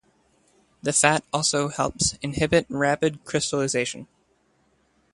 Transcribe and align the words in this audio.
The 0.81 0.93
fat 0.93 1.23
also 1.31 1.67
helps 1.67 2.17
inhibit 2.23 2.65
rapid 2.69 3.23
crystallization. 3.23 4.07